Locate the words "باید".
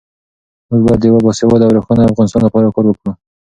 0.85-0.99